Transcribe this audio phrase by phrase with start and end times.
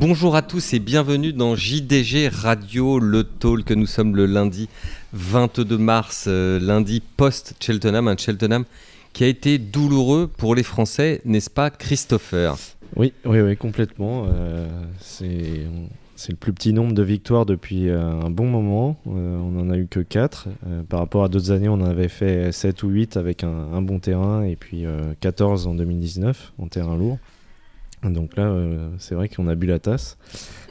[0.00, 3.70] Bonjour à tous et bienvenue dans JDG Radio, le talk.
[3.70, 4.70] Nous sommes le lundi
[5.12, 8.64] 22 mars, euh, lundi post-Cheltenham, un Cheltenham
[9.12, 12.56] qui a été douloureux pour les Français, n'est-ce pas Christopher?
[12.96, 14.24] Oui, oui, oui, complètement.
[14.32, 14.66] Euh,
[15.00, 18.96] c'est le plus petit nombre de victoires depuis euh, un bon moment.
[19.04, 20.48] On n'en a eu que 4.
[20.66, 23.82] Euh, par rapport à d'autres années, on en avait fait 7 ou 8 avec un,
[23.82, 24.86] bon terrain et puis
[25.20, 27.18] 14 en 2019 en terrain lourd.
[28.02, 28.50] Donc là,
[28.98, 30.16] c'est vrai qu'on a bu la tasse.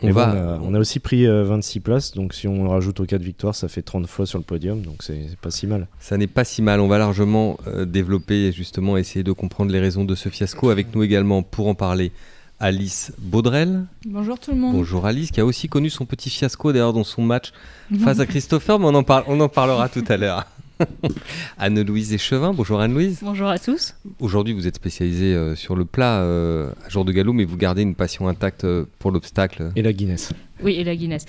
[0.01, 3.83] on, a, aussi pris 26 places, donc si on rajoute aux 4 victoires, ça fait
[3.83, 5.87] 30 fois sur le podium, donc c'est pas si mal.
[5.99, 9.79] Ça n'est pas si mal, on va largement développer et justement essayer de comprendre les
[9.79, 10.69] raisons de ce fiasco.
[10.69, 12.11] Avec nous également pour en parler,
[12.59, 13.85] Alice Baudrel.
[14.05, 14.73] Bonjour tout le monde.
[14.73, 17.53] Bonjour Alice, qui a aussi connu son petit fiasco d'ailleurs dans son match
[17.99, 20.45] face à Christopher, mais on en, parle, on en parlera tout à l'heure.
[21.57, 23.19] Anne-Louise Échevin, bonjour Anne-Louise.
[23.21, 23.95] Bonjour à tous.
[24.19, 27.57] Aujourd'hui, vous êtes spécialisée euh, sur le plat euh, à jour de galop, mais vous
[27.57, 29.71] gardez une passion intacte euh, pour l'obstacle.
[29.75, 30.31] Et la Guinness.
[30.61, 31.25] Oui, et la Guinness.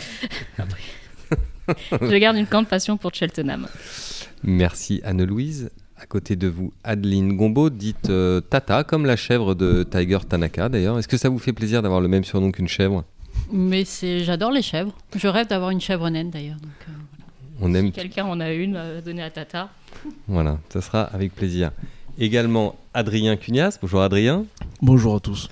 [1.93, 3.67] Je garde une grande passion pour Cheltenham.
[4.43, 5.71] Merci Anne-Louise.
[6.01, 10.71] À côté de vous, Adeline Gombeau, dite euh, Tata, comme la chèvre de Tiger Tanaka
[10.71, 10.99] d'ailleurs.
[10.99, 13.05] Est-ce que ça vous fait plaisir d'avoir le même surnom qu'une chèvre?
[13.53, 14.97] Mais c'est, j'adore les chèvres.
[15.15, 16.57] Je rêve d'avoir une chèvre naine d'ailleurs.
[16.89, 16.93] Euh,
[17.61, 17.87] On aime.
[17.87, 19.71] Si quelqu'un en a une, à donner à Tata.
[20.29, 21.73] Voilà, ça sera avec plaisir.
[22.19, 23.79] Également Adrien Cunias.
[23.81, 24.45] Bonjour Adrien.
[24.83, 25.49] Bonjour à tous.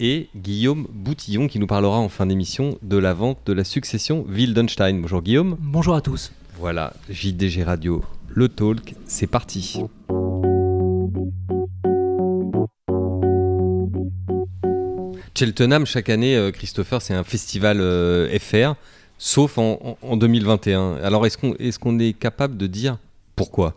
[0.00, 4.24] Et Guillaume Boutillon qui nous parlera en fin d'émission de la vente de la succession
[4.28, 5.00] Wildenstein.
[5.00, 5.56] Bonjour Guillaume.
[5.58, 6.32] Bonjour à tous.
[6.58, 8.04] Voilà, JDG Radio
[8.38, 9.80] le talk, c'est parti.
[15.34, 18.74] Cheltenham, chaque année, euh, Christopher, c'est un festival euh, FR,
[19.18, 20.96] sauf en, 2021.
[21.02, 22.98] Alors, est-ce qu'on est, qu'on est, capable de dire
[23.36, 23.74] pourquoi?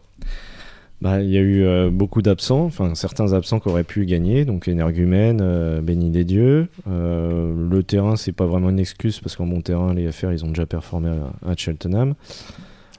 [1.01, 4.45] Bah, il y a eu euh, beaucoup d'absents, enfin certains absents qui auraient pu gagner,
[4.45, 6.67] donc énergumène, béni des dieux.
[6.85, 10.49] le terrain, c'est pas vraiment une excuse parce qu'en bon terrain, les FR, ils ont
[10.49, 11.09] déjà performé
[11.45, 12.13] à Cheltenham.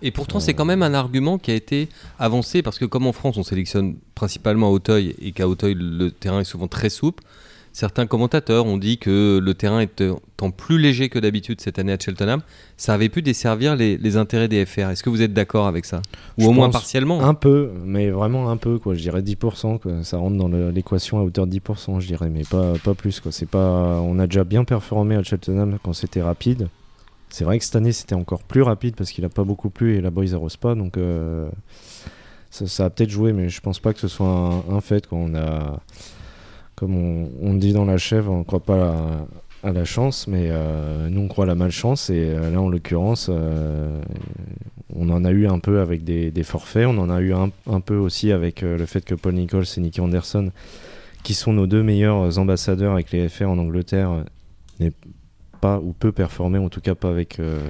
[0.03, 1.89] Et pourtant, c'est quand même un argument qui a été
[2.19, 6.11] avancé parce que, comme en France, on sélectionne principalement à Auteuil et qu'à Auteuil, le
[6.11, 7.23] terrain est souvent très souple.
[7.73, 11.99] Certains commentateurs ont dit que le terrain étant plus léger que d'habitude cette année à
[11.99, 12.43] Cheltenham,
[12.77, 14.91] ça avait pu desservir les, intérêts des FR.
[14.91, 16.03] Est-ce que vous êtes d'accord avec ça
[16.39, 18.79] Ou au moins partiellement Un peu, mais vraiment un peu.
[18.79, 18.95] Quoi.
[18.95, 19.79] Je dirais 10%.
[19.79, 20.05] Quoi.
[20.05, 23.21] Ça rentre dans l'équation à hauteur de 10%, je dirais, mais pas, pas plus.
[23.21, 23.33] Quoi.
[23.51, 24.01] Pas...
[24.03, 26.69] On a déjà bien performé à Cheltenham quand c'était rapide.
[27.33, 29.97] C'est vrai que cette année c'était encore plus rapide parce qu'il a pas beaucoup plu
[29.97, 31.49] et là-bas ils arrosent pas donc euh,
[32.51, 35.35] ça, a peut-être joué mais je pense pas que ce soit un, fait quand on
[35.35, 35.81] a
[36.75, 39.27] comme on, dit dans la chèvre on croit pas
[39.63, 42.69] à, la chance mais euh, nous on croit à la malchance et euh, là en
[42.69, 43.31] l'occurrence
[44.95, 47.81] on en a eu un peu avec des, forfaits on en a eu un, un
[47.81, 50.51] peu aussi avec le fait que Paul Nichols et Nicky Anderson
[51.23, 54.25] qui sont nos deux meilleurs ambassadeurs avec les FR en Angleterre
[55.63, 57.61] pas ou peu performer, en tout cas pas avec, euh,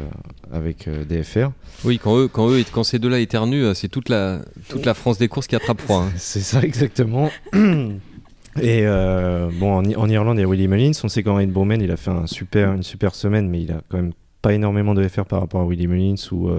[0.51, 1.51] avec euh, DFR.
[1.85, 4.95] Oui, quand, eux, quand, eux, quand ces deux-là éternuent, euh, c'est toute la, toute la
[4.95, 6.05] France des courses qui attrape froid.
[6.05, 6.13] Hein.
[6.17, 7.31] c'est ça exactement.
[8.61, 10.93] Et bon, en, Irlande, il y a Willie Mullins.
[11.03, 13.97] On sait qu'Henri de Bowman, il a fait une super semaine, mais il a quand
[13.97, 16.51] même pas énormément de FR par rapport à Willie Mullins ou,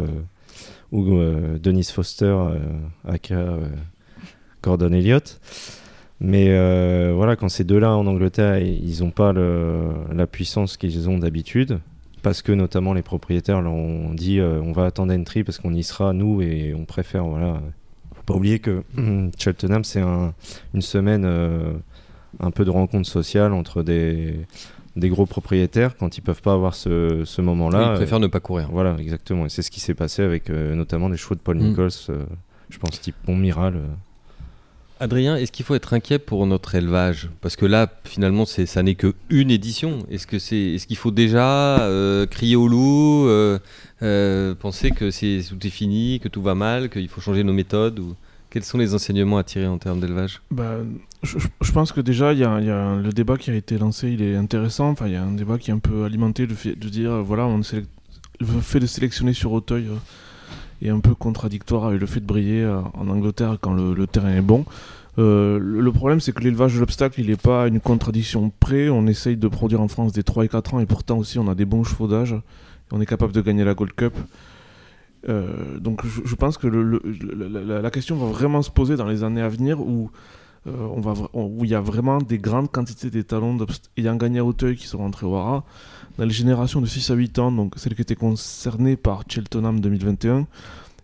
[0.91, 1.19] ou
[1.59, 2.35] Dennis Foster,
[3.07, 3.57] aka
[4.63, 5.39] Gordon Elliott.
[6.19, 11.17] Mais euh, voilà, quand ces deux-là en Angleterre, ils n'ont pas la puissance qu'ils ont
[11.17, 11.79] d'habitude,
[12.21, 15.73] parce que notamment les propriétaires leur ont dit euh, on va attendre Entry parce qu'on
[15.73, 17.61] y sera nous et on préfère voilà.
[18.25, 18.83] Faut pas oublier que
[19.37, 21.73] Cheltenham c'est une semaine euh,
[22.39, 24.45] un peu de rencontre sociale entre des
[24.95, 27.93] des gros propriétaires quand ils peuvent pas avoir ce, ce moment-là.
[27.93, 28.69] ils préfèrent ne pas courir.
[28.71, 29.47] Voilà, exactement.
[29.47, 31.67] Et c'est ce qui s'est passé avec notamment les chevaux de Paul mm.
[31.67, 31.89] Nichols,
[32.69, 33.81] je pense type Miral.
[35.03, 37.29] Adrien, est-ce qu'il faut être inquiet pour notre élevage?
[37.41, 39.99] Parce que là, finalement, ça n'est que une édition.
[40.09, 43.59] Est-ce que c'est, est-ce qu'il faut déjà euh, crier au loup, euh,
[44.01, 47.51] euh, penser que c'est tout est fini, que tout va mal, qu'il faut changer nos
[47.51, 48.15] méthodes ou
[48.49, 50.41] quels sont les enseignements à tirer en termes d'élevage?
[50.51, 50.77] Bah,
[51.21, 54.37] je, pense que déjà, il y, a, le débat qui a été lancé, il est
[54.37, 54.89] intéressant.
[54.91, 57.61] Enfin, il y a un débat qui est un peu alimenté de dire, voilà, on
[57.61, 59.87] fait de sélectionner sur Auteuil
[60.81, 64.35] est un peu contradictoire avec le fait de briller euh, en Angleterre quand le, terrain
[64.35, 64.65] est bon.
[65.19, 68.89] Euh, le problème, c'est que l'élevage de l'obstacle, il n'est pas une contradiction près.
[68.89, 71.47] On essaye de produire en France des 3 et 4 ans, et pourtant aussi, on
[71.47, 72.35] a des bons chevaux d'âge.
[72.91, 74.13] On est capable de gagner la Gold Cup.
[75.29, 79.49] Euh, donc, je, pense que la, question va vraiment se poser dans les années à
[79.49, 80.11] venir où,
[80.65, 83.57] on va, où il y a vraiment des grandes quantités d'étalons
[83.97, 85.63] ayant gagné à Hauteuil qui sont rentrés au Hara
[86.17, 89.79] dans les générations de 6 à 8 ans, donc celles qui étaient concernées par Cheltenham
[89.79, 90.47] 2021,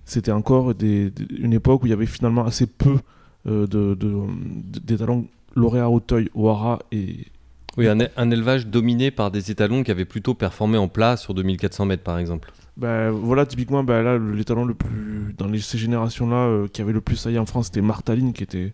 [0.06, 2.98] c'était encore une époque où il y avait finalement assez peu
[3.48, 4.14] euh, de, de,
[4.82, 5.26] des talents
[5.56, 7.26] lauréats Auteuil, Oara et.
[7.78, 11.34] Oui, un, un élevage dominé par des étalons qui avaient plutôt performé en plat sur
[11.34, 12.52] 2400 mètres, par exemple.
[12.78, 15.34] Bah, voilà, typiquement, là, le- l'étalon le plus.
[15.38, 18.44] Dans les, ces générations-là, euh, qui avait le plus sailli en France, c'était Martaline, qui
[18.44, 18.74] était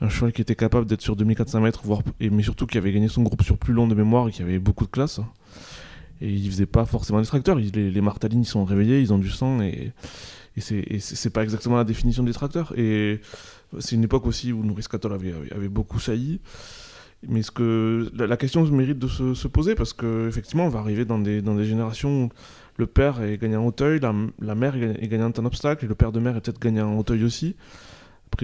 [0.00, 2.92] un cheval qui était capable d'être sur 2400 mètres, voire, et, mais surtout qui avait
[2.92, 5.20] gagné son groupe sur plus long de mémoire et qui avait beaucoup de classe.
[6.20, 7.56] Et il faisait pas forcément des tracteurs.
[7.56, 9.92] Les, les Martalines, ils sont réveillés, ils ont du sang, et,
[10.56, 12.72] et c'est pas exactement la définition des tracteurs.
[12.76, 13.20] Et
[13.78, 16.40] c'est une époque aussi où Nouris Catol avait, avait, beaucoup sailli.
[17.28, 20.78] Mais ce que, la, la question mérite de se, se poser parce qu'effectivement, on va
[20.78, 22.28] arriver dans des, dans des générations où
[22.76, 25.88] le père est gagnant en hauteuil, la, mère est, ga- est gagnante en obstacle, et
[25.88, 27.56] le père de mère est peut-être gagnant en hauteuil aussi.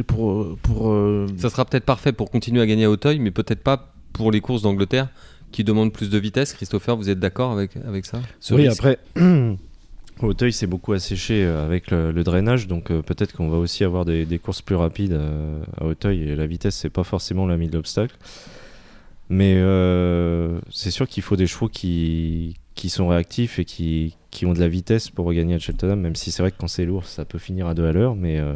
[0.03, 0.33] Pour.
[0.33, 3.63] euh, pour euh, Ça sera peut-être parfait pour continuer à gagner à Auteuil, mais peut-être
[3.63, 5.09] pas pour les courses d'Angleterre
[5.53, 6.53] qui demandent plus de vitesse.
[6.53, 8.21] Christopher, vous êtes d'accord avec, avec ça?
[8.41, 8.99] Ce oui, risque après,
[10.23, 13.85] Auteuil c'est beaucoup asséché euh, avec le, le drainage, donc euh, peut-être qu'on va aussi
[13.85, 17.47] avoir des, des courses plus rapides euh, à Auteuil et la vitesse c'est pas forcément
[17.47, 18.17] l'ami de l'obstacle.
[19.29, 24.47] Mais euh, c'est sûr qu'il faut des chevaux qui, qui sont réactifs et qui, qui
[24.47, 26.85] ont de la vitesse pour gagner à Cheltenham, même si c'est vrai que quand c'est
[26.85, 28.55] lourd ça peut finir à deux à l'heure, mais, euh,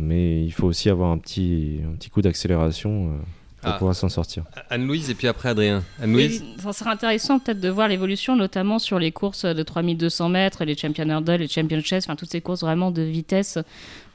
[0.00, 3.16] mais il faut aussi avoir un petit, un petit coup d'accélération euh,
[3.62, 3.76] pour Ah.
[3.78, 4.44] pouvoir s'en sortir.
[4.70, 5.82] Anne-Louise et puis après Adrien.
[6.02, 10.28] Anne-Louise Et ça serait intéressant peut-être de voir l'évolution, notamment sur les courses de 3200
[10.30, 13.58] mètres, les Champion Hurdle, les Champion Chess, enfin toutes ces courses vraiment de vitesse,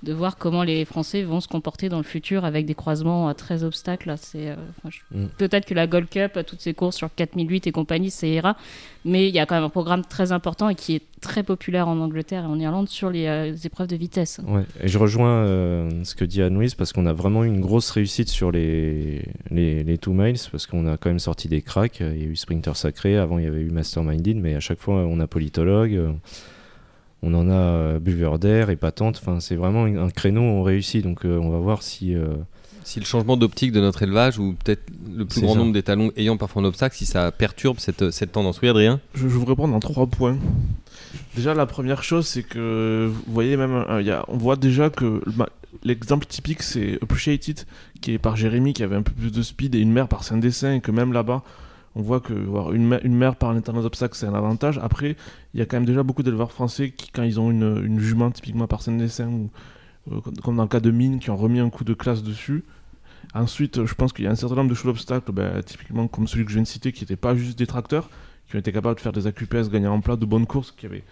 [0.04, 3.34] de voir comment les Français vont se comporter dans le futur avec des croisements à
[3.34, 4.14] 13 obstacles.
[4.18, 4.56] c'est, euh,
[4.90, 5.28] je- Mm.
[5.38, 8.56] Peut-être que la Gold Cup, toutes ces courses sur 4008 et compagnie, ça ira,
[9.04, 11.88] mais il y a quand même un programme très important et qui est très populaire
[11.88, 14.40] en Angleterre et en Irlande sur les euh, épreuves de vitesse.
[14.48, 17.62] Ouais, et je rejoins euh, ce que dit Anne-Louise parce qu'on a vraiment eu une
[17.62, 21.62] grosse réussite sur les, les, les two miles parce qu'on a quand même sorti des
[21.62, 22.00] cracks.
[22.02, 24.80] Il y a eu Sprinter Sacré, avant il y avait eu Masterminded, mais à chaque
[24.80, 26.12] fois on a Politologue, euh,
[27.26, 29.20] on en a euh, Buveur d'air et Patente.
[29.22, 32.16] Enfin, c'est vraiment un créneau où on réussit donc euh, on va voir si.
[32.16, 32.36] euh,
[32.84, 34.84] Si le changement d'optique de notre élevage, ou peut-être
[35.18, 35.60] le plus grand ça.
[35.60, 38.62] nombre d'étalons ayant parfois un obstacle, si ça perturbe cette, cette tendance.
[38.62, 39.00] Oui, Adrien?
[39.16, 40.38] Je, je vous répondre en trois points.
[41.36, 44.56] Déjà, la première chose, c'est que vous voyez même, euh, il y a, on voit
[44.56, 45.20] déjà que
[45.84, 47.66] l'exemple typique, c'est Appreciated,
[48.02, 50.24] qui est par Jérémy, qui avait un peu plus de speed, et une mère par
[50.24, 51.42] Saint-Dessin, et que même là-bas,
[51.96, 54.78] on voit que voir une, mère- par un internat d'obstacles, c'est un avantage.
[54.84, 55.16] Après,
[55.54, 58.32] il y a quand même déjà beaucoup d'éleveurs français qui, quand ils ont une, jument,
[58.32, 59.50] typiquement par Saint-Dessin, ou
[60.12, 62.64] euh, comme- dans le cas de Mine, qui ont remis un coup de classe dessus.
[63.34, 66.28] Ensuite, je pense qu'il y a un certain nombre de chevaux d'obstacles, ben, typiquement comme
[66.28, 68.10] celui que je viens de citer, qui n'étaient pas juste des tracteurs,
[68.50, 70.86] qui ont été capables de faire des AQPS gagnant en plat, de bonnes courses, qui
[70.86, 71.04] avaient,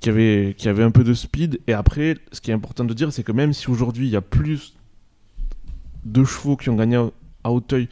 [0.00, 1.60] qui, avaient, qui avaient un peu de speed.
[1.66, 4.16] Et après, ce qui est important de dire, c'est que même si aujourd'hui il y
[4.16, 4.74] a plus
[6.04, 6.96] de chevaux qui ont gagné
[7.44, 7.88] à Hauteuil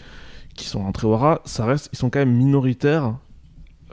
[0.56, 3.14] qui sont rentrés au rat, ça reste, ils sont quand même minoritaires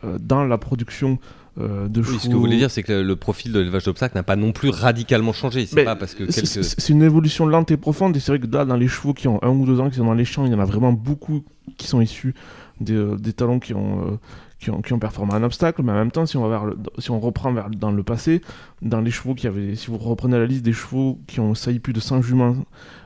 [0.04, 1.19] euh, dans la production
[1.60, 2.13] euh, de chevaux.
[2.15, 4.24] Oui, ce que vous voulez dire, c'est que le, le profil de l'élevage d'obstacles n'a
[4.24, 5.65] pas non plus radicalement changé.
[5.68, 6.48] C'est Mais pas parce que C'est- quelques.
[6.65, 9.13] C'est c'est une évolution lente et profonde, et c'est vrai que là, dans les chevaux
[9.13, 10.65] qui ont un ou deux ans, qui sont dans les champs, il y en a
[10.65, 11.44] vraiment beaucoup
[11.77, 12.33] qui sont issus
[12.81, 14.18] des, euh, des talons qui ont, euh,
[14.63, 17.12] qui, ont, performé un obstacle, mais en même temps, si on, va vers le- si
[17.12, 18.42] on reprend vers, dans le passé,
[18.81, 21.80] dans les chevaux qui avaient, si vous reprenez la liste des chevaux qui ont sailli
[21.80, 22.56] plus de 100 juments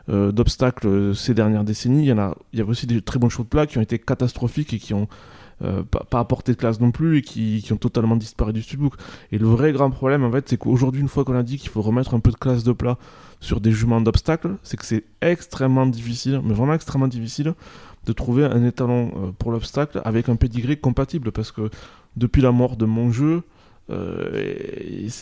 [0.09, 3.01] euh, d'obstacles euh, ces dernières décennies, il y, en a, il y avait aussi des
[3.01, 5.07] très bons chevaux de plat qui ont été catastrophiques et qui ont
[5.63, 8.93] euh, pas, apporté de classe non plus et qui, qui ont totalement disparu du studbook.
[9.31, 11.69] Et le vrai grand problème, en fait, c'est qu'aujourd'hui, une fois qu'on a dit qu'il
[11.69, 12.97] faut remettre un peu de classe de plat
[13.39, 17.55] sur des juments d'obstacles, c'est que c'est extrêmement difficile, mais vraiment extrêmement difficile,
[18.07, 21.31] de trouver un étalon euh, pour l'obstacle avec un pedigree compatible.
[21.31, 21.69] Parce que
[22.15, 23.43] depuis la mort de mon jeu,
[23.89, 24.53] euh,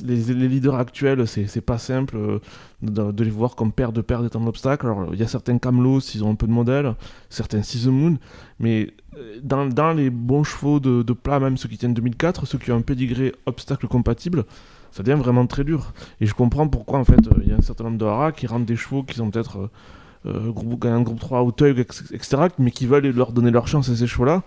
[0.04, 2.40] les, leaders actuels, c'est pas simple euh,
[2.82, 4.86] de, les voir comme paire de paires d'étalons d'obstacles.
[4.86, 6.94] Alors, il y a certains Camelos, ils ont un peu de modèle,
[7.30, 8.18] certains Season
[8.60, 8.92] mais
[9.42, 12.82] dans, les bons chevaux de, plat, même ceux qui tiennent 2004, ceux qui ont un
[12.82, 14.46] pedigree obstacle compatible,
[14.92, 15.94] ça devient vraiment très dur.
[16.22, 18.46] Et je comprends pourquoi, en fait, il y a un certain nombre de haras qui
[18.48, 19.70] rendent des chevaux qui sont peut-être
[20.26, 23.90] groupe, gagnant groupe 3 à Hauteuil, ex- etc., mais qui veulent leur donner leur chance
[23.90, 24.44] à ces chevaux-là.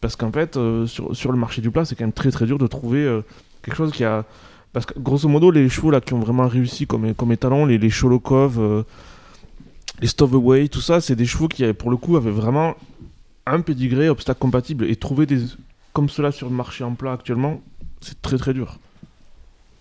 [0.00, 2.44] Parce qu'en fait, euh, sur, sur le marché du plat, c'est quand même très très
[2.46, 3.22] dur de trouver euh,
[3.62, 4.24] quelque chose qui a.
[4.72, 7.36] Parce que grosso modo, les chevaux là qui ont vraiment réussi comme, comme
[7.68, 8.82] les, les Sholokov, euh,
[10.00, 12.74] les Stowaway, tout ça, c'est des chevaux qui, pour le coup, avaient vraiment
[13.46, 14.86] un pédigré obstacle compatible.
[14.86, 15.40] Et trouver des
[15.92, 17.60] comme cela sur le marché en plat actuellement,
[18.00, 18.78] c'est très très dur.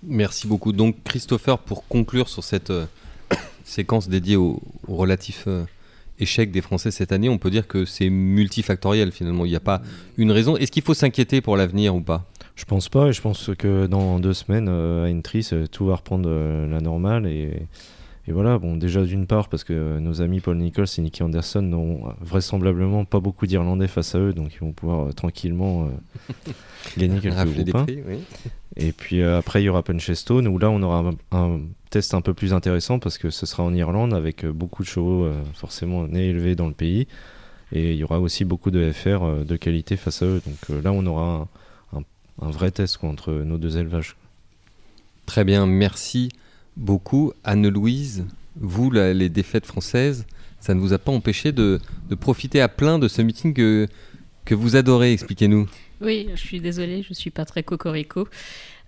[0.04, 0.74] Merci beaucoup.
[0.74, 2.86] Donc, Christopher, pour conclure sur cette euh,
[3.64, 5.64] séquence dédiée au, au relatif euh,
[6.20, 9.46] échec des Français cette année, on peut dire que c'est multifactoriel finalement.
[9.46, 9.82] Il n'y a pas
[10.18, 10.56] une raison.
[10.58, 12.28] Est-ce qu'il faut s'inquiéter pour l'avenir ou pas?
[12.56, 15.86] Je pense pas, et je pense que dans deux semaines, euh, à Entry, ça- tout
[15.86, 17.26] va reprendre euh, la normale.
[17.26, 17.64] Et,
[18.28, 21.62] et voilà, bon, déjà d'une part, parce que nos amis Paul Nichols et Nicky Anderson
[21.64, 26.52] n'ont vraisemblablement pas beaucoup d'Irlandais face à eux, donc ils vont pouvoir euh, tranquillement euh,
[27.00, 27.86] gagner quelques Rafler des groupes 1.
[27.86, 28.18] prix, oui.
[28.78, 31.60] Et puis euh, après, il y aura Punchestone, où là, on aura un,
[31.90, 34.88] test un peu plus intéressant, parce que ce sera en Irlande, avec euh, beaucoup de
[34.88, 37.08] chevaux euh, forcément nés élevés dans le pays.
[37.74, 40.42] Et il y aura aussi beaucoup de FR de qualité face à eux.
[40.46, 41.48] Donc là, on aura
[41.94, 42.04] un,
[42.50, 44.18] vrai test entre nos deux élevages.
[45.26, 46.30] Très bien, merci
[46.76, 47.32] beaucoup.
[47.46, 48.26] Anne-Louise,
[48.60, 50.26] vous, les défaites françaises,
[50.60, 53.88] ça ne vous a pas empêché de, de profiter à plein de ce meeting que,
[54.44, 55.70] que vous adorez Expliquez-nous.
[56.02, 58.28] Oui, je suis désolée, je suis pas très cocorico.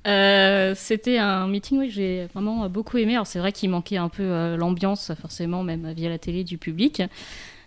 [0.06, 3.14] Euh, C'était un meeting oui, j'ai vraiment beaucoup aimé.
[3.14, 6.58] Alors c'est vrai qu'il manquait un peu euh, l'ambiance, forcément, même via la télé du
[6.58, 7.02] public.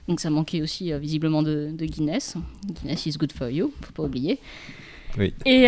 [0.08, 2.36] Donc ça manquait aussi euh, visiblement de, de Guinness.
[2.82, 4.38] Guinness is good for you, faut pas oublier.
[5.18, 5.32] Oui.
[5.46, 5.66] Et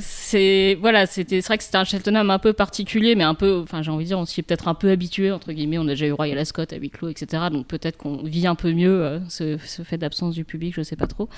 [0.00, 3.82] c'est voilà, c'était vrai que c'était un Cheltenham un peu particulier, mais un peu, enfin
[3.82, 5.76] j'ai envie de dire, on s'y est peut-être un peu habitué entre guillemets.
[5.76, 7.48] On a déjà eu Royal Ascot à huis clos, etc.
[7.52, 10.96] Donc peut-être qu'on vit un peu mieux ce, ce fait d'absence du public, je sais
[10.96, 11.28] pas trop.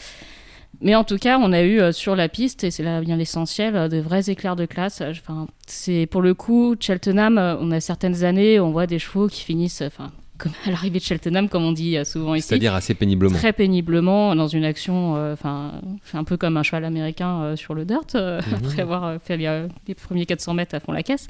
[0.82, 3.16] Mais en tout cas, on a eu euh, sur la piste, et c'est là bien
[3.16, 5.00] l'essentiel, euh, de vrais éclairs de classe.
[5.02, 8.98] Euh, Enfin, c'est pour le coup, Cheltenham, euh, on a certaines années, on voit des
[8.98, 12.48] chevaux qui finissent, enfin, comme à l'arrivée de Cheltenham, comme on dit souvent ici.
[12.48, 13.36] C'est-à-dire assez péniblement.
[13.36, 15.72] Très péniblement dans une action, enfin,
[16.14, 18.40] un peu comme un cheval américain sur le dirt, Mhm.
[18.54, 21.26] après avoir fait les, les premiers 400 mètres à fond la caisse.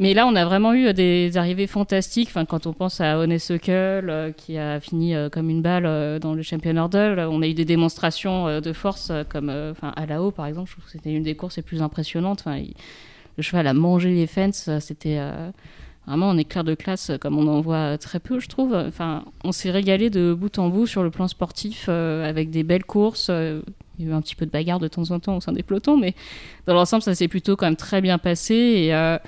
[0.00, 2.28] Mais là, on a vraiment eu des arrivées fantastiques.
[2.28, 6.18] Enfin, quand on pense à Honeysuckle, euh, qui a fini euh, comme une balle euh,
[6.18, 10.22] dans le Champion Hurdle, on a eu des démonstrations de force, comme enfin, à la
[10.22, 10.68] haut, par exemple.
[10.70, 12.42] Je trouve que c'était une des courses les plus impressionnantes.
[12.44, 12.62] Enfin,
[13.36, 14.70] le cheval a mangé les fences.
[14.80, 15.20] C'était
[16.06, 18.74] vraiment un éclair de classe, comme on en voit très peu, je trouve.
[18.74, 22.84] Enfin, on s'est régalé de bout en bout sur le plan sportif, avec des belles
[22.84, 23.28] courses.
[23.28, 25.52] il y a eu un petit peu de bagarre de temps en temps au sein
[25.52, 26.14] des pelotons, mais
[26.66, 28.54] dans l'ensemble, ça s'est plutôt quand même très bien passé.
[28.54, 29.18] Et,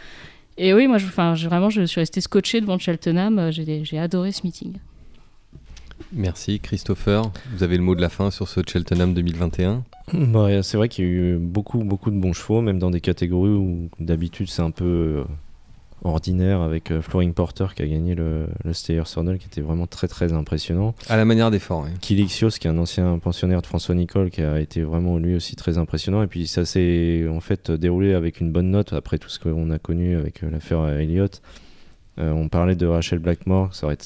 [0.57, 3.39] et oui, moi, je, enfin, je- vraiment, je suis resté scotché devant Cheltenham.
[3.39, 4.75] Euh, J'ai j'ai adoré ce meeting.
[6.13, 7.23] Merci Christopher.
[7.55, 11.05] Vous avez le mot de la fin sur ce Cheltenham 2021 Bah, c'est vrai qu'il
[11.05, 14.63] y a eu beaucoup, beaucoup de bons chevaux, même dans des catégories où d'habitude c'est
[14.63, 15.25] un peu euh,
[16.05, 20.07] ordinaire, avec euh, Flooring Porter qui a gagné le, le Steyr qui était vraiment très
[20.07, 20.95] très impressionnant.
[21.09, 21.85] À la manière des forts.
[21.85, 21.91] oui.
[22.01, 25.57] Kilixios, qui est un ancien pensionnaire de François Nicole, qui a été vraiment lui aussi
[25.57, 26.23] très impressionnant.
[26.23, 29.71] Et puis ça s'est en fait déroulé avec une bonne note après tout ce qu'on
[29.71, 31.41] a connu avec euh, l'affaire Elliott.
[32.19, 33.99] Euh, on parlait de Rachel Blackmore, ça, aurait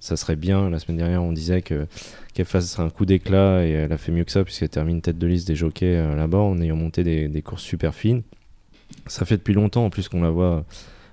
[0.00, 0.70] ça serait bien.
[0.70, 1.86] La semaine dernière, on disait que
[2.34, 5.18] qu'elle fasse un coup d'éclat et elle a fait mieux que ça puisqu'elle termine tête
[5.18, 8.22] de liste des jockeys là-bas en ayant monté des, des courses super fines.
[9.06, 10.64] Ça fait depuis longtemps en plus qu'on la voit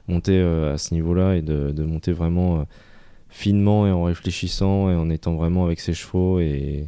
[0.10, 2.64] monter euh, à ce niveau-là et de, de monter vraiment euh,
[3.30, 6.86] finement et en réfléchissant et en étant vraiment avec ses chevaux et,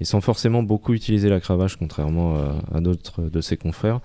[0.00, 4.00] et sans forcément beaucoup utiliser la cravache contrairement à, à d'autres de ses confrères.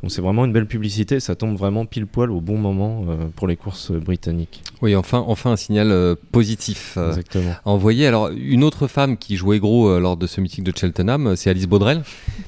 [0.00, 3.16] Donc c'est vraiment une belle publicité, ça tombe vraiment pile poil au bon moment euh,
[3.34, 4.62] pour les courses britanniques.
[4.80, 6.94] Oui, enfin, enfin un signal euh, positif.
[6.96, 7.50] euh, Exactement.
[7.64, 8.06] à envoyer.
[8.06, 11.34] Alors, une autre femme qui jouait gros euh, lors de ce meeting de Cheltenham, euh,
[11.34, 12.02] c'est Alice Baudrel,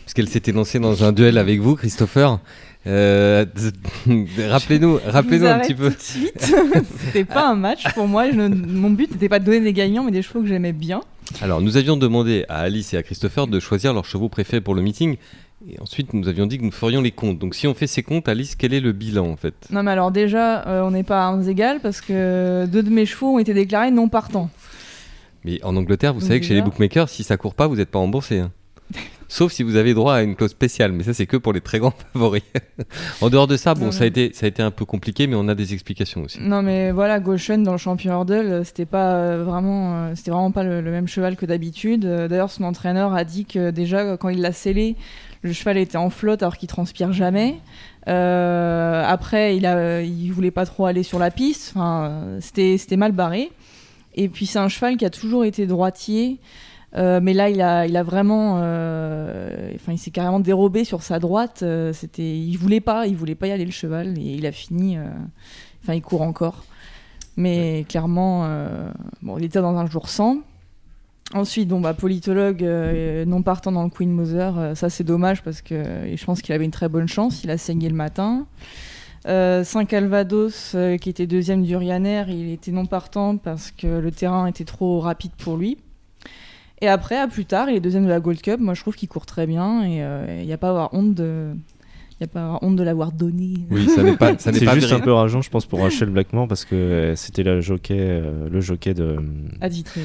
[0.05, 2.39] puisqu'elle s'était lancée dans un duel avec vous, Christopher.
[2.87, 3.45] Euh,
[4.49, 5.91] rappelez-nous, rappelez-nous un petit peu.
[5.91, 6.55] Tout de suite.
[7.05, 8.31] C'était pas un match pour moi.
[8.31, 10.73] Je ne- Mon but n'était pas de donner des gagnants, mais des chevaux que j'aimais
[10.73, 11.03] bien.
[11.43, 14.75] Alors, nous avions demandé à Alice et à Christopher de choisir leurs chevaux préférés pour
[14.75, 15.17] le meeting.
[15.71, 17.39] Et ensuite, nous avions dit que nous ferions les comptes.
[17.39, 19.55] Donc, si on fait ces comptes, Alice, quel est le bilan en fait?
[19.71, 22.89] Non, mais alors déjà, euh, on n'est pas à armes égales parce que deux de
[22.91, 24.49] mes chevaux ont été déclarés non partants.
[25.45, 27.77] Mais en Angleterre, vous Donc savez que chez les bookmakers, si ça court pas, vous
[27.77, 28.39] n'êtes pas remboursé.
[28.39, 28.51] hein.
[29.29, 31.61] Sauf si vous avez droit à une clause spéciale, mais ça c'est que pour les
[31.61, 32.43] très grands favoris.
[33.21, 35.29] en dehors de ça, bon, Non, ça a été, ça a été un peu compliqué,
[35.29, 36.41] mais on a des explications aussi.
[36.41, 40.33] Non, mais voilà, Goshen dans le champion hurdle, euh, c'était pas euh, vraiment, euh, c'était
[40.33, 42.05] vraiment pas le, le même cheval que d'habitude.
[42.05, 44.97] D'ailleurs, son entraîneur a dit que déjà quand il l'a scellé,
[45.43, 47.57] le cheval était en flotte alors qu'il transpire jamais.
[48.09, 51.73] Euh, après, il a, il voulait pas trop aller sur la piste.
[51.75, 53.51] Enfin, c'était, c'était mal barré.
[54.17, 56.39] Et puis c'est un cheval qui a toujours été droitier.
[56.97, 61.03] Euh, mais là, il a, il a vraiment, euh, enfin, il s'est carrément dérobé sur
[61.03, 61.61] sa droite.
[61.63, 64.53] Euh, c'était, il voulait pas, il voulait pas y aller le cheval et il a
[64.53, 64.99] fini.
[65.83, 66.65] Enfin, il court encore.
[67.37, 68.49] Mais clairement,
[69.23, 70.39] bon, il était dans un jour sans.
[71.33, 72.63] Ensuite, bon, bah, politologue
[73.27, 76.65] non partant dans le Queen Mother, ça c'est dommage parce que je pense qu'il avait
[76.65, 77.45] une très bonne chance.
[77.45, 78.47] Il a saigné le matin.
[79.27, 84.11] Euh, Saint-Calvados, euh, qui était deuxième du Ryanair, il était non partant parce que le
[84.11, 85.77] terrain était trop rapide pour lui.
[86.83, 88.59] Et après, à plus tard, il est deuxième de la Gold Cup.
[88.61, 90.03] Moi, je trouve qu'il court très bien et
[90.41, 91.55] il n'y a pas à avoir honte de,
[92.21, 93.55] il a pas à avoir honte de l'avoir donné.
[93.71, 94.97] Oui, ça n'est pas, ça n'est C'est pas juste vrai.
[94.97, 98.47] un peu rageant, je pense, pour Rachel Blackmore parce que euh, c'était la jockey, euh,
[98.51, 99.17] le jockey de,
[99.71, 100.03] titrer.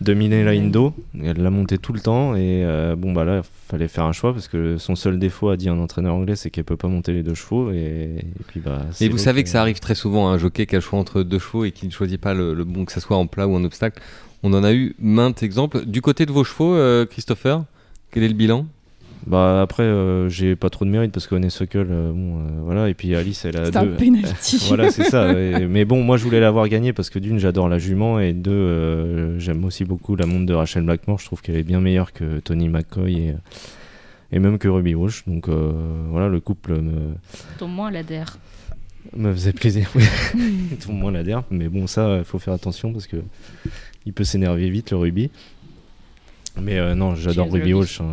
[0.00, 0.94] de Minella Indo.
[1.22, 4.12] Elle l'a monté tout le temps et euh, bon, bah là, il fallait faire un
[4.12, 6.88] choix parce que son seul défaut, a dit un entraîneur anglais, c'est qu'elle peut pas
[6.88, 7.70] monter les deux chevaux.
[7.70, 10.74] Et, et puis, bah, vous savez que ça euh, arrive très souvent, un jockey qui
[10.74, 12.92] a le choix entre deux chevaux et qui ne choisit pas le, le bon, que
[12.92, 14.00] ça soit en plat ou en obstacle.
[14.42, 15.84] On en a eu maintes exemples.
[15.84, 17.64] Du côté de vos chevaux, euh, Christopher,
[18.10, 18.66] quel est le bilan?
[19.26, 21.26] Bah après, euh, j'ai pas trop de mérite parce
[21.90, 22.88] euh, bon, euh, voilà.
[22.88, 23.96] Et puis Alice, elle a un deux.
[23.96, 24.64] penalty.
[24.68, 25.32] voilà, c'est ça.
[25.38, 28.32] et- mais bon, moi, je voulais l'avoir gagnée parce que d'une, j'adore la jument et
[28.32, 31.18] deux, euh, j'aime aussi beaucoup la montre de Rachel Blackmore.
[31.18, 33.34] Je trouve qu'elle est bien meilleure que Tony McCoy et,
[34.32, 35.24] et même que Ruby Walsh.
[35.26, 35.72] Donc euh,
[36.10, 36.92] voilà, le couple me,
[37.66, 38.38] moins l'adhère.
[39.16, 39.90] Me faisait plaisir.
[40.80, 41.44] Tout le monde l'adhère.
[41.50, 43.16] Mais bon, ça, il faut faire attention parce que
[44.06, 45.30] il peut s'énerver vite, le Ruby.
[46.62, 47.72] Mais euh, non, j'adore Ruby.
[47.74, 48.00] Walsh.
[48.00, 48.06] hein,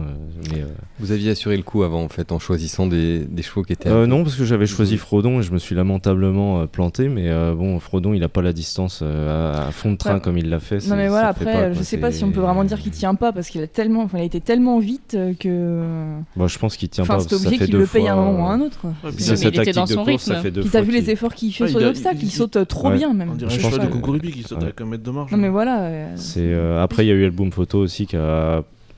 [0.52, 0.66] mais, euh,
[1.00, 3.90] Vous aviez assuré le coup avant, en fait, en choisissant des, des chevaux qui étaient.
[3.90, 7.10] Euh, non, parce que j'avais choisi Frodon et je me suis lamentablement euh, planté.
[7.10, 10.16] Mais euh, bon, Frodon, il a pas la distance euh, à, à fond de train
[10.16, 10.20] Ouais.
[10.22, 10.76] comme il l'a fait.
[10.76, 12.80] Non c'est- mais voilà, après, pas, je sais pas c'est- si on peut vraiment dire
[12.80, 15.96] qu'il tient pas parce qu'il a tellement, enfin, il a été tellement vite que.
[16.36, 17.20] Bon, je pense qu'il tient Enfin, pas.
[17.22, 18.52] c'est parce que ça obligé fait qu'il deux le paye à un moment ou à
[18.52, 20.44] un autre Oui, sa- tactique dans de son course, ça rythme.
[20.44, 22.92] fait deux fois t'as vu les efforts qu'il fait sur les obstacles, il- saute trop
[22.92, 23.30] bien même.
[23.32, 25.32] On dirait un cheval de Kokorubi qui saute avec un mètre de marge.
[25.32, 25.90] Non mais voilà.
[26.16, 28.35] C'est après il y a eu Album Photo aussi qui a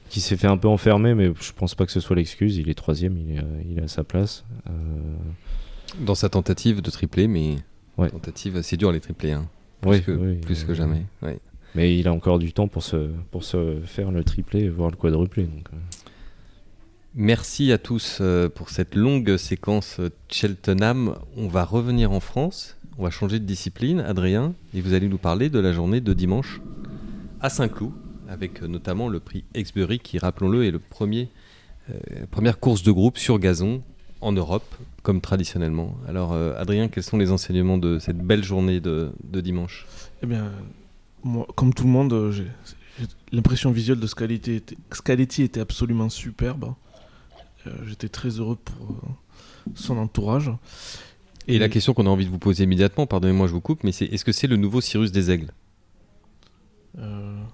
[0.10, 2.58] qui s'est fait un peu enfermer, mais je pense pas que ce soit l'excuse.
[2.58, 4.46] Il est troisième, il est, euh, il est à sa place.
[4.70, 4.72] Euh,
[6.00, 7.58] Dans sa tentative de tripler, mais.
[7.98, 8.10] Ouais.
[8.10, 9.48] Tentative, c'est dur les triplés, hein.
[9.82, 11.06] Plus, oui, que, oui, plus que euh, jamais.
[11.22, 11.40] ouais.
[11.76, 14.96] Mais il a encore du temps pour se pour se faire le triplé, voire le
[14.96, 15.44] quadruplé.
[15.44, 15.78] Donc, euh.
[17.14, 21.16] Merci à tous euh, pour cette longue séquence euh, Cheltenham.
[21.36, 22.78] On va revenir en France.
[22.98, 26.14] On va changer de discipline, Adrien, et vous allez nous parler de la journée de
[26.14, 26.62] dimanche
[27.42, 27.92] à Saint-Cloud,
[28.28, 31.30] avec euh, notamment le prix Exbury, qui, rappelons-le, est le premier,
[31.90, 33.82] euh, première course de groupe sur gazon
[34.22, 35.96] en Europe, comme traditionnellement.
[36.08, 39.86] Alors, euh, Adrien, quels sont les enseignements de cette belle journée de, de dimanche?
[40.24, 40.52] Eh bien,
[41.24, 42.48] moi, comme tout le monde, j'ai
[43.32, 46.74] l'impression visuelle de Scaletti était, Scaletti était absolument superbe.
[47.68, 50.52] Euh, J'étais très heureux pour euh, son entourage.
[51.48, 53.92] Et la question qu'on a envie de vous poser immédiatement, pardonnez-moi, je vous coupe, mais
[53.92, 55.52] c'est est-ce que c'est le nouveau Cyrus des Aigles?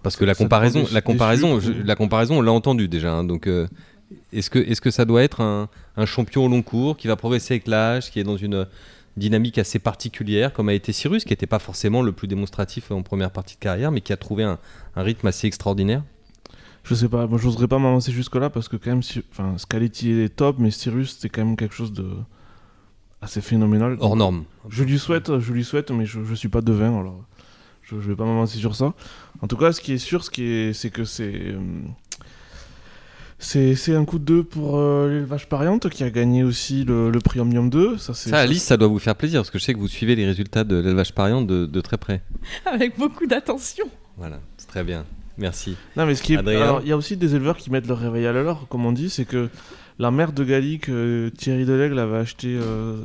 [0.03, 3.13] Parce que la comparaison, la comparaison, je- la comparaison, on l'a entendu déjà.
[3.13, 3.67] hein, donc, euh,
[4.31, 7.15] est-ce que, est-ce que ça doit être un, un champion au long cours qui va
[7.15, 8.67] progresser avec l'âge, qui est dans une
[9.15, 13.01] dynamique assez particulière, comme a été Cyrus, qui n'était pas forcément le plus démonstratif en
[13.01, 14.59] première partie de carrière, mais qui a trouvé un,
[14.95, 16.03] un rythme assez extraordinaire?
[16.83, 20.11] Je sais pas, moi j'oserais pas m'avancer jusque-là parce que quand même, si- enfin, Scaletti
[20.11, 22.07] est top, mais Cyrus c'était quand même quelque chose de
[23.21, 23.95] assez phénoménal.
[24.01, 24.43] hors norme.
[24.67, 27.23] Je lui souhaite, je lui souhaite, mais je, je suis pas devin, alors
[27.95, 28.93] je, je vais pas m'avancer sur ça.
[29.41, 31.59] En tout cas, ce qui est sûr, ce qui est, c'est que c'est euh,
[33.39, 37.09] c'est c'est un coup de deux pour euh, l'élevage pariante qui a gagné aussi le,
[37.09, 37.97] le prix Omnium 2.
[37.97, 39.87] Ça, c'est Ça, Alice, ça doit vous faire plaisir, parce que je sais que vous
[39.87, 42.21] suivez les résultats de l'élevage pariant de, de très près.
[42.65, 43.85] Avec beaucoup d'attention.
[44.17, 45.05] Voilà, c'est très bien.
[45.37, 45.75] Merci.
[45.97, 46.37] Non, mais ce qui est.
[46.37, 48.85] Adrien Alors, il y a aussi des éleveurs qui mettent leur réveil à l'heure, comme
[48.85, 49.49] on dit, c'est que
[49.99, 52.97] la mère de Gallic, euh, Thierry Delègle, avait acheté, euh,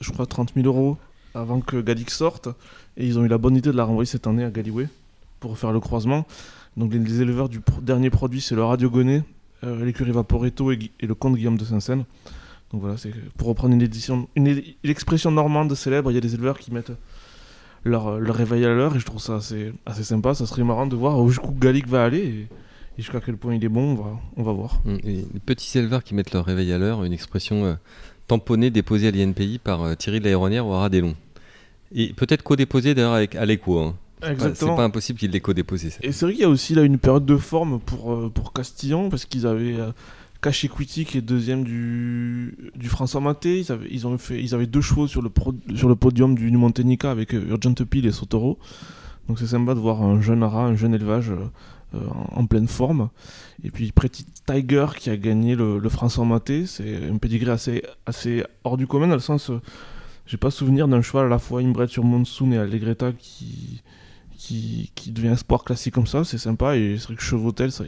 [0.00, 0.96] je crois, 30 000 euros
[1.34, 2.48] avant que Gallic sorte,
[2.96, 4.88] et ils ont eu la bonne idée de la renvoyer cette année à Galway
[5.40, 6.26] pour faire le croisement.
[6.76, 9.22] Donc, les, éleveurs du dernier produit, c'est le Radio Gonnet,
[9.64, 12.04] euh, l'écurie Vaporetto et, le comte Guillaume de Saint-Seine.
[12.72, 16.72] Donc voilà, c'est pour reprendre une expression normande célèbre, il y a des éleveurs qui
[16.72, 16.92] mettent
[17.84, 20.34] leur, leur réveil à l'heure et je trouve ça assez, sympa.
[20.34, 22.48] Ça serait marrant de voir jusqu'où Gallic va aller et,
[22.96, 23.98] jusqu'à quel point il est bon,
[24.36, 24.80] on va, voir.
[24.84, 27.74] Mm, Les petits éleveurs qui mettent leur réveil à l'heure, une expression euh,
[28.32, 31.14] tamponnée déposée à l'INPI par euh, Thierry de l'Aéronnière au Radélon.
[31.94, 33.78] Et peut-être co-déposée d'ailleurs avec Aleco.
[33.78, 33.94] Hein.
[34.38, 35.90] C'est pas- impossible qu'il l'ait co-déposé.
[36.00, 38.52] Et c'est vrai qu'il y a aussi là une période de forme pour, euh, pour
[38.52, 39.90] Castillon parce qu'ils avaient euh,
[40.40, 43.58] Cash Equity qui est deuxième du, du François Maté.
[43.60, 46.34] Ils avaient, ils, ont fait, ils avaient deux chevaux sur le, pro- sur le podium
[46.36, 48.58] du Montenica avec euh, Urgent Peel et Sotoro.
[49.28, 51.50] Donc c'est sympa de voir un jeune ara, un jeune élevage euh,
[51.94, 52.00] euh,
[52.32, 53.08] en, pleine forme.
[53.62, 56.66] Et puis Pretty Tiger qui a gagné le, le François Maté.
[56.66, 59.50] C'est un pedigree assez, assez hors du commun dans le sens.
[59.50, 59.60] euh,
[60.26, 63.82] j'ai pas souvenir d'un cheval à la fois inbred sur Monsoon et Allegretta qui,
[64.36, 66.76] qui, qui devient un sport classique comme ça, c'est sympa.
[66.76, 67.84] Et c'est vrai que Chevautel, ça,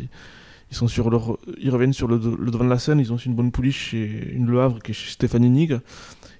[0.70, 3.00] ils, ils sont sur leur, ils reviennent sur le, le devant de la scène.
[3.00, 5.79] Ils ont aussi une bonne pouliche chez une Le Havre qui est chez Stéphanie Nig.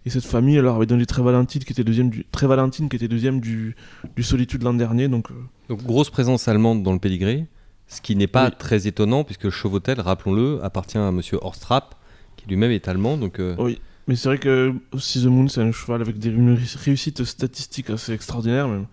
[0.07, 2.97] Et cette famille, alors, avait donné Très Valentine qui était deuxième du, Très Valentine qui
[2.97, 3.75] était deuxième du,
[4.17, 5.09] du Solitude l'an dernier.
[5.09, 5.35] Donc, euh,
[5.71, 7.47] Donc grosse présence allemande dans le pédigré,
[7.89, 8.55] ce qui n'est pas Oui.
[8.59, 11.95] très étonnant puisque Chevautel, rappelons-le, appartient à Monsieur Horstrap,
[12.37, 13.17] qui lui-même est allemand.
[13.17, 13.81] Donc euh, oui.
[14.07, 18.13] Mais c'est vrai que The Moon, c'est un cheval avec des, une réussite statistique assez
[18.13, 18.85] extraordinaire même.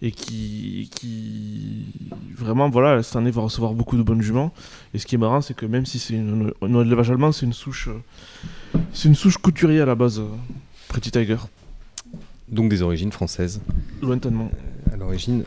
[0.00, 1.86] Et qui, qui
[2.36, 4.52] vraiment, voilà, cette année va recevoir beaucoup de bonnes juments.
[4.94, 7.46] Et ce qui est marrant, c'est que même si c'est une, un élevage allemand, c'est
[7.46, 10.28] une souche, euh, c'est une souche couturier à la base, euh,
[10.88, 11.38] Pretty Tiger,
[12.48, 13.60] donc des origines françaises
[14.00, 14.50] lointainement.
[14.92, 15.44] à l'origine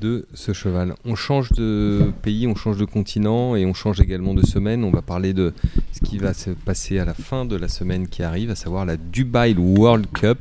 [0.00, 0.94] de ce cheval.
[1.04, 4.84] On change de pays, on change de continent et on change également de semaine.
[4.84, 5.54] On va parler de
[5.92, 8.84] ce qui va se passer à la fin de la semaine qui arrive, à savoir
[8.84, 10.38] la Dubai World Cup,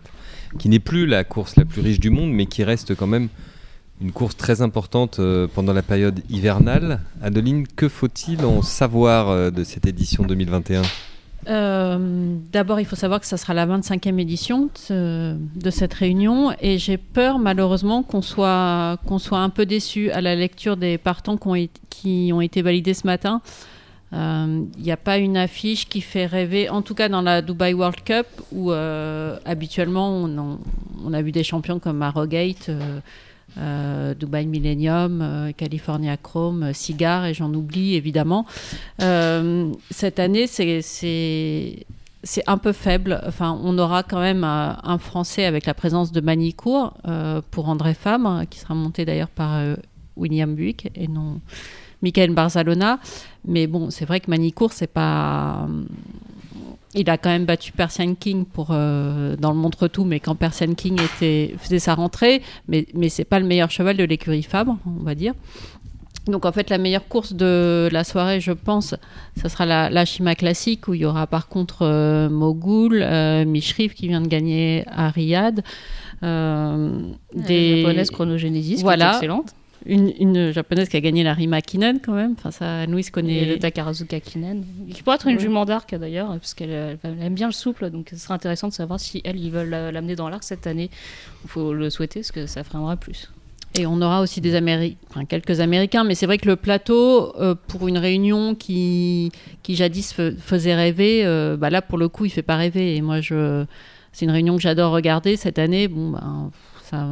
[0.58, 3.30] qui n'est plus la course la plus riche du monde, mais qui reste quand même
[4.02, 7.00] une course très importante euh, pendant la période hivernale.
[7.22, 10.82] Adeline, que faut-il en savoir euh, de cette édition 2021
[11.48, 16.78] Euh, D'abord, il faut savoir que ça sera la 25e édition de, cette réunion et
[16.78, 21.38] j'ai peur malheureusement qu'on soit, qu'on soit un peu déçu à la lecture des partants
[21.90, 23.42] qui ont été validés ce matin.
[24.14, 27.42] Euh, Il n'y a pas une affiche qui fait rêver, en tout cas dans la
[27.42, 30.10] Dubai World Cup où euh, habituellement
[31.04, 32.70] on, a vu des champions comme Arrogate.
[32.70, 33.00] euh,
[33.58, 38.46] euh, Dubai Millennium, euh, California Chrome, euh, Cigar, et j'en oublie évidemment.
[39.02, 40.82] Euh, cette année, c'est-
[42.48, 43.22] un peu faible.
[43.26, 47.70] Enfin, on aura quand même euh, un Français avec la présence de Manicourt euh, pour
[47.70, 49.76] André hein, qui sera monté d'ailleurs par euh,
[50.18, 51.40] William Buick et non
[52.06, 53.00] Michael Barzalona.
[53.48, 55.68] Mais bon, c'est vrai que Manicourt, c'est pas.
[56.94, 60.74] Il a quand même battu Persian King pour, euh, dans le Montre-tout, mais quand Persian
[60.76, 64.78] King était, faisait sa rentrée, mais, mais c'est pas le meilleur cheval de l'écurie Fabre,
[64.86, 65.34] on va dire.
[66.28, 68.96] Donc en fait, la meilleure course de la soirée, je pense,
[69.36, 73.46] ça sera la, la Shima classique où il y aura par contre euh, Mogul, euh,
[73.46, 75.64] Mishrif qui vient de gagner à Riyad,
[76.24, 77.00] euh,
[77.36, 79.06] Des japonaises chronogenesis, Voilà.
[79.06, 79.54] qui est excellente.
[79.86, 82.34] Une, une japonaise qui a gagné la Rima Kinen quand même.
[82.38, 83.46] Enfin ça, Louise Et connaît.
[83.46, 84.64] le Takarazuka Kinen.
[84.92, 85.42] Qui pourrait être une Ouais.
[85.42, 88.68] jument d'arc d'ailleurs, parce qu'elle elle- elle aime bien le souple, donc ce serait intéressant
[88.68, 90.90] de savoir si elle, ils veulent la- l'amener dans l'arc cette année.
[91.44, 93.30] Il faut le souhaiter, parce que ça vrai plus.
[93.78, 97.36] Et on aura aussi des Américains, enfin, quelques Américains, mais c'est vrai que le plateau,
[97.42, 102.24] euh, pour une réunion qui, qui jadis faisait rêver, euh, bah là pour le coup
[102.24, 102.96] il fait pas rêver.
[102.96, 103.66] Et moi je,
[104.14, 105.90] c'est une réunion que j'adore regarder cette année.
[105.90, 106.52] Bon, ben,
[106.84, 107.06] ça,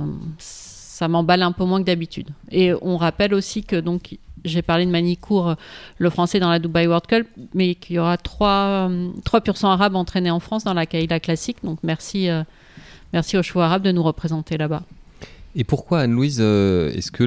[0.94, 2.30] ça m'emballe un peu moins que d'habitude.
[2.52, 5.56] Et on rappelle aussi que donc j'ai parlé de Manicourt,
[5.98, 9.58] le français dans la Dubai World Cup, mais qu'il y aura trois, euh, trois pur
[9.58, 11.58] sang arabes entraînés en France dans la Kaila classique.
[11.64, 12.44] Donc merci, euh,
[13.12, 14.84] merci aux chevaux arabes de nous représenter là-bas.
[15.56, 17.26] Et pourquoi, Anne-Louise, euh, est-ce que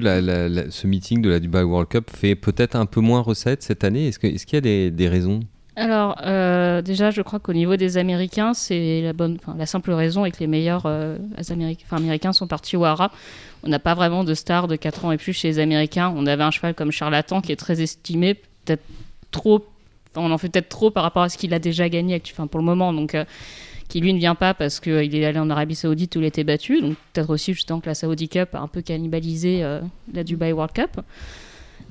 [0.70, 4.07] ce meeting de la Dubai World Cup fait peut-être un peu moins recette cette année?
[4.09, 5.40] Est-ce que- est-ce qu'il y a des, des raisons?
[5.78, 9.12] Alors, euh, déjà, je crois qu'au niveau des Américains, c'est
[9.56, 11.18] la simple raison est que les meilleurs euh,
[11.90, 13.12] Américains, sont partis au Hara.
[13.62, 16.12] On n'a pas vraiment de stars de 4 ans et plus chez les Américains.
[16.16, 18.84] On avait un cheval comme Charlatan qui est très estimé, peut-être
[19.30, 19.66] trop.
[20.14, 22.64] on en fait peut-être trop par rapport à ce qu'il a déjà gagné pour le
[22.64, 22.94] moment.
[22.94, 23.26] Donc, euh,
[23.88, 26.42] qui lui ne vient pas parce qu'il est allé en Arabie Saoudite où il été
[26.42, 26.80] battu.
[26.80, 29.62] Donc, peut-être aussi justement que la Saudi Cup a un peu cannibalisé
[30.12, 31.02] la Dubai World Cup.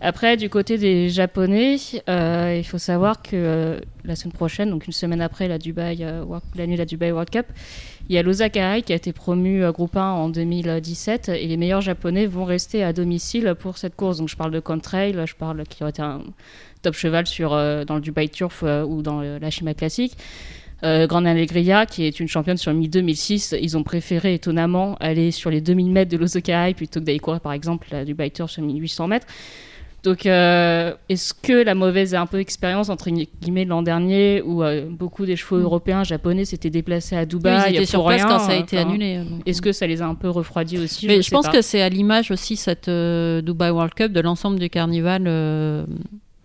[0.01, 1.77] Après, du côté des Japonais,
[2.09, 5.97] euh, il faut savoir que euh, la semaine prochaine, donc une semaine après la, Dubai,
[6.01, 7.45] euh, la nuit de la Dubai World Cup,
[8.09, 11.47] il y a l'Osaka High qui a été promu euh, groupe 1 en 2017 et
[11.47, 14.17] les meilleurs Japonais vont rester à domicile pour cette course.
[14.17, 16.21] Donc je parle de Contrail, je parle qui aurait été un
[16.81, 20.15] top cheval sur, dans le Dubai Turf ou dans la Shima Classic.
[20.83, 25.31] Euh, Grande Allegria, qui est une championne sur Mi 2006, ils ont préféré étonnamment aller
[25.31, 28.29] sur les 2000 mètres de l'Osaka High plutôt que d'aller courir par exemple la Dubai
[28.29, 29.27] Turf sur 1800 mètres.
[30.05, 34.85] Donc, euh, est-ce que la mauvaise un peu expérience entre guillemets l'an dernier, où euh,
[34.87, 38.29] beaucoup des chevaux européens, japonais s'étaient déplacés à Dubaï Oui, ils étaient sur place rien,
[38.29, 39.21] quand ça a été enfin, annulé.
[39.47, 41.53] Est-ce que ça les a un peu refroidis aussi Mais je, pense pas.
[41.53, 45.87] que c'est à l'image aussi cette euh, Dubai World Cup de l'ensemble du carnival euh,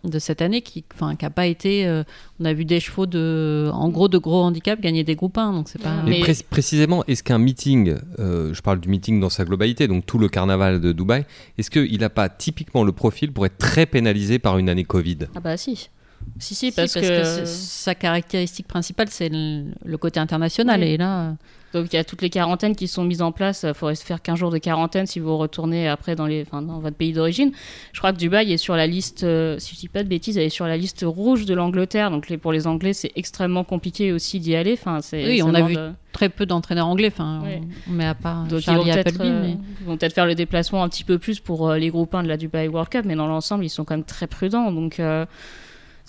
[0.04, 2.02] de cette année qui enfin qui a pas été euh,
[2.40, 5.52] on a vu des chevaux de en gros de gros handicap gagner des groupes 1
[5.52, 9.20] donc c'est pas Mais Mais- pré- précisément, est-ce qu'un meeting, euh, je parle du meeting
[9.20, 11.26] dans sa globalité, donc tout le carnaval de Dubaï,
[11.58, 15.18] est-ce qu'il n'a pas typiquement le profil pour être très pénalisé par une année Covid?
[15.34, 15.90] Ah bah si.
[16.38, 20.86] Si, si, Si, parce, que, sa caractéristique principale c'est le, le côté international Oui.
[20.88, 21.32] et là euh,
[21.72, 23.64] donc il y a toutes les quarantaines qui sont mises en place.
[23.68, 26.62] Il faudrait se faire 15 jours de quarantaine si vous retournez après dans, les, enfin,
[26.62, 27.52] dans votre pays d'origine.
[27.92, 30.36] Je crois que Dubaï est sur la liste, euh, si je dis pas de bêtises,
[30.36, 32.10] elle est sur la liste rouge de l'Angleterre.
[32.10, 34.72] Donc les, pour les Anglais, c'est extrêmement compliqué aussi d'y aller.
[34.72, 38.04] Enfin, c'est, Oui, on a vu euh, très peu d'entraîneurs anglais enfin on, on met
[38.04, 40.82] à part Donc ils vont, Charlie peut-être, euh, mais- ils vont peut-être faire le déplacement
[40.82, 43.14] un petit peu plus pour euh, les groupes 1 de la Dubai World Cup, mais
[43.14, 44.72] dans l'ensemble, ils sont quand même très prudents.
[44.72, 45.00] Donc,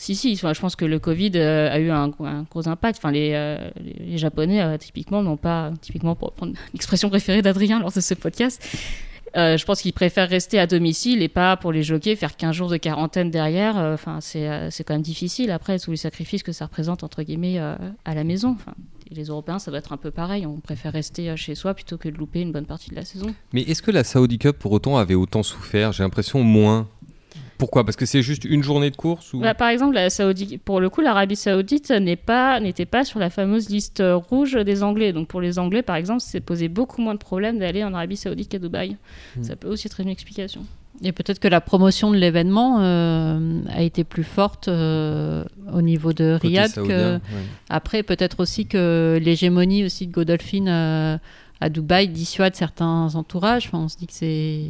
[0.02, 2.98] si, si, je pense que le Covid euh, a eu un, gros impact.
[2.98, 7.80] Enfin, les, euh, les- Japonais, euh, typiquement, n'ont pas, typiquement, pour prendre l'expression préférée d'Adrien
[7.80, 8.68] lors de ce podcast,
[9.36, 12.70] je pense qu'ils préfèrent rester à domicile et pas pour les jockeys faire 15 jours
[12.70, 13.78] de quarantaine derrière.
[13.78, 17.22] Enfin, c'est euh, c'est quand même difficile après tous les sacrifices que ça représente entre
[17.22, 18.58] guillemets à la maison.
[18.60, 18.74] Enfin,
[19.12, 20.48] les Européens, ça va être un peu pareil.
[20.48, 23.36] On préfère rester chez soi plutôt que de louper une bonne partie de la saison.
[23.54, 25.92] Mais est-ce que la Saudi Cup pour autant avait autant souffert?
[25.92, 26.88] J'ai l'impression moins.
[27.62, 27.86] Pourquoi?
[27.86, 29.39] Parce que c'est juste une journée de course ou...
[29.39, 33.19] Bah, par exemple, la Saoudi, pour le coup, l'Arabie Saoudite n'est pas, n'était pas sur
[33.19, 35.13] la fameuse liste rouge des Anglais.
[35.13, 38.17] Donc pour les Anglais, par exemple, c'est posé beaucoup moins de problèmes d'aller en Arabie
[38.17, 38.97] Saoudite qu'à Dubaï.
[39.38, 39.43] Hmm.
[39.43, 40.65] Ça peut aussi être une explication.
[41.04, 46.13] Et peut-être que la promotion de l'événement euh, a été plus forte euh, au niveau
[46.13, 46.71] de côté Riyad.
[46.71, 47.13] saoudien, Que...
[47.13, 47.19] ouais.
[47.69, 51.17] Après, peut-être aussi que l'hégémonie aussi de Godolphin euh,
[51.62, 53.67] à Dubaï dissuade certains entourages.
[53.67, 54.65] Enfin, on se dit que c'est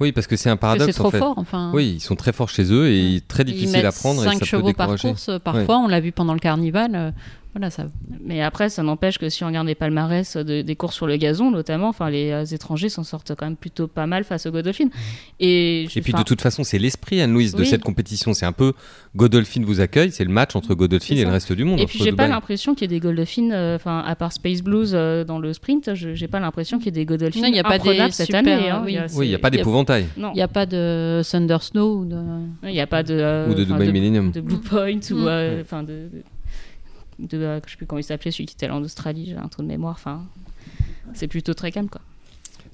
[0.00, 1.18] Oui, parce que c'est un paradoxe c'est trop en fait.
[1.18, 1.34] fort.
[1.36, 4.32] Enfin, Oui, ils sont très forts chez eux et très difficiles à prendre et cinq
[4.34, 5.30] ça peut chevaux par course.
[5.44, 7.12] Parfois, on l'a vu pendant le carnival.
[7.54, 7.86] Euh, voilà, ça.
[8.24, 11.16] Mais après, ça n'empêche que si on regarde les palmarès de- des courses sur le
[11.16, 14.50] gazon, notamment, enfin, les euh, étrangers s'en sortent quand même plutôt pas mal face au
[14.50, 14.88] Godolphin.
[15.40, 17.66] Et, je- Et puis de toute façon, c'est l'esprit, Anne-Louise, de Oui.
[17.66, 18.32] cette compétition.
[18.34, 18.72] C'est un peu
[19.16, 21.78] Godolphin vous accueille, c'est le match entre Godolphin et le reste du monde.
[21.80, 24.62] Et puis j'ai pas l'impression qu'il y ait des Godolphins, euh, enfin à part Space
[24.62, 27.48] Blues euh, dans le sprint, je- j'ai pas l'impression qu'il y ait des Godolphins Non,
[27.48, 28.70] il y a pas des cette super, année.
[28.70, 28.82] hein.
[28.84, 28.94] oui.
[28.94, 30.06] Il Oui, n'y a pas d'épouvantail.
[30.16, 32.16] Non, Il n'y a pas de Thunder Snow ou de.
[32.64, 34.30] il n'y a pas de euh, Ou de Dubaï Millennium.
[34.32, 35.26] de Blue Point ou Mm.
[35.28, 36.08] euh, enfin de,
[37.18, 39.36] de, euh, je sais plus comment il s'appelait celui qui était allé en Australie, j'ai
[39.36, 39.94] un trou de mémoire.
[39.98, 40.24] Enfin,
[41.12, 42.00] c'est plutôt très calme quoi.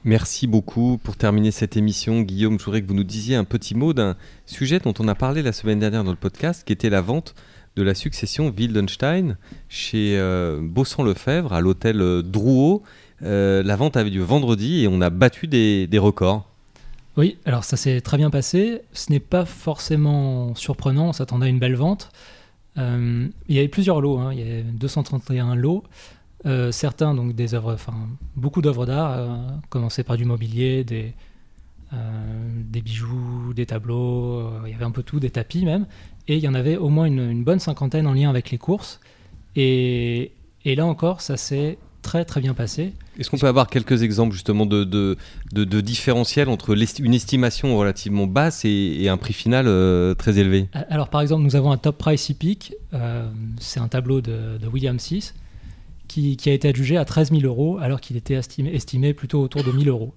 [0.04, 0.98] Merci beaucoup.
[1.02, 4.16] Pour terminer cette émission, Guillaume, je voudrais que vous nous disiez un petit mot d'un
[4.46, 7.34] sujet dont on a parlé la semaine dernière dans le podcast, qui était la vente
[7.76, 9.36] de la succession Wildenstein
[9.68, 12.82] chez euh, Bossan-Lefebvre à l'hôtel euh, Drouot.
[13.22, 16.48] Euh, la vente avait lieu vendredi et on a battu des, des records.
[17.18, 18.80] Oui, alors ça s'est très bien passé.
[18.94, 22.10] Ce n'est pas forcément surprenant, on s'attendait à une belle vente.
[22.78, 24.32] Euh, il y avait plusieurs lots, hein.
[24.32, 25.84] il y avait 231 lots.
[26.46, 27.94] Euh, certains, donc des œuvres, enfin
[28.34, 29.26] beaucoup d'œuvres d'art, euh,
[29.68, 31.12] commencé par du mobilier, des,
[31.92, 31.96] euh,
[32.64, 35.86] des bijoux, des tableaux, il y avait un peu tout, des tapis même.
[36.28, 38.58] Et il y en avait au moins une, une bonne cinquantaine en lien avec les
[38.58, 39.00] courses.
[39.56, 40.32] Et,
[40.64, 42.92] et là encore, ça s'est très très bien passé.
[43.18, 45.16] Est-ce qu'on peut avoir quelques exemples justement de, de,
[45.52, 50.38] de, de différentiels entre une estimation relativement basse et, et un prix final euh, très
[50.38, 50.68] élevé?
[50.88, 54.66] Alors par exemple, nous avons un top price hippique, euh, c'est un tableau de, de
[54.68, 55.32] William VI,
[56.08, 59.40] qui, qui a été adjugé à 13 000 euros alors qu'il était estimé, estimé plutôt
[59.42, 60.12] autour de 1000 euros.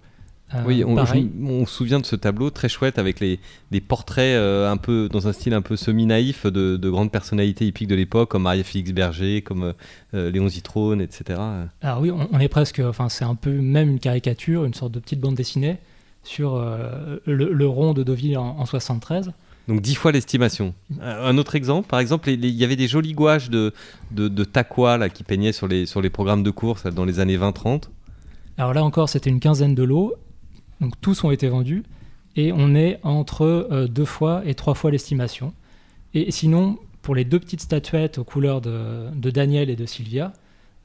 [0.56, 1.30] Euh, Oui, on, pareil.
[1.40, 3.40] je- on se souvient de ce tableau très chouette avec les,
[3.72, 7.66] des portraits euh, un peu dans un style un peu semi-naïf de, de grandes personnalités
[7.66, 9.74] hippiques de l'époque, comme Marie-Félix Berger, comme
[10.14, 11.40] euh, Léon Zitrone, etc.
[11.82, 14.92] Alors oui, on, on est presque, enfin c'est un peu même une caricature, une sorte
[14.92, 15.78] de petite bande dessinée
[16.24, 16.56] sur
[17.26, 19.32] le, le rond de Deauville en, en 73.
[19.68, 20.74] Donc dix fois l'estimation.
[21.02, 23.74] Un autre exemple, par exemple, il y avait des jolis gouaches de,
[24.12, 27.06] de, de Taqua là, qui peignaient sur les, sur les programmes de course là, dans
[27.06, 27.84] les années 20-30.
[28.58, 30.14] Alors là encore, c'était une quinzaine de lots,
[30.84, 31.84] donc tous ont été vendus,
[32.36, 35.54] et on est entre euh, deux fois et trois fois l'estimation.
[36.14, 40.34] Et sinon, pour les deux petites statuettes aux couleurs de, de Daniel et de Sylvia,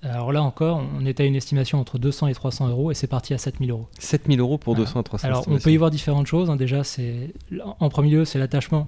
[0.02, 3.06] alors là encore, on est à une estimation entre 200 et 300 euros, et c'est
[3.08, 3.88] parti à 7000 euros.
[3.98, 4.86] 7000 euros pour Voilà.
[4.86, 6.50] 200 à 300 Alors, on peut y voir différentes choses.
[6.50, 6.56] hein.
[6.56, 7.34] Déjà, c'est
[7.80, 8.86] en premier lieu, c'est l'attachement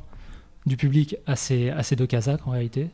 [0.67, 2.91] du public à ces, à ces deux Kazakhs en réalité.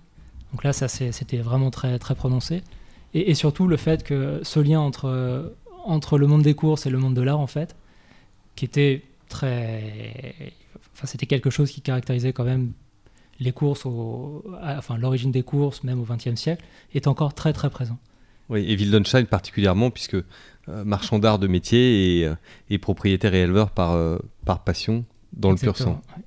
[0.53, 2.63] Donc là, ça, c'était vraiment très, très prononcé.
[3.13, 5.53] Et, et surtout, le fait que ce lien entre,
[5.85, 7.77] entre le monde des courses et le monde de l'art, en fait,
[8.57, 10.53] qui était très.
[10.95, 12.73] Enfin, c'était quelque chose qui caractérisait quand même
[13.39, 16.65] les courses, au, enfin, l'origine des courses, même au XXe siècle,
[16.95, 17.99] est encore très, très présent.
[18.49, 20.25] Oui, et Wildenstein particulièrement, puisque euh,
[20.85, 22.35] marchand d'art de métier et, euh,
[22.71, 26.01] et propriétaire et éleveur par, euh, par passion dans le pur sang.
[26.17, 26.23] Ouais.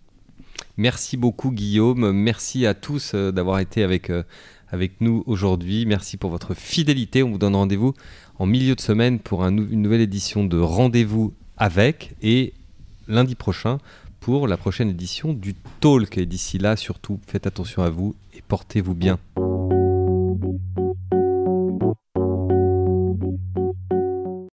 [0.77, 4.11] Merci beaucoup Guillaume, merci à tous euh, d'avoir été avec,
[4.69, 7.93] avec nous aujourd'hui, merci pour votre fidélité, on vous donne rendez-vous
[8.37, 12.53] en milieu de semaine pour un nou- une nouvelle édition de Rendez-vous avec et
[13.07, 13.77] lundi prochain
[14.19, 16.17] pour la prochaine édition du Talk.
[16.17, 19.19] Et d'ici là, surtout, faites attention à vous et portez-vous bien.